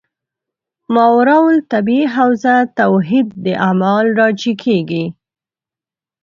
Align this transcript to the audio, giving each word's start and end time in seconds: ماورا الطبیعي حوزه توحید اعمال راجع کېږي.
ماورا 0.93 1.37
الطبیعي 1.55 2.05
حوزه 2.15 2.55
توحید 2.79 3.27
اعمال 3.65 4.05
راجع 4.19 4.53
کېږي. 4.63 5.05